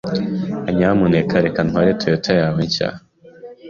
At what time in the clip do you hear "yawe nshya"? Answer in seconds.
2.39-2.89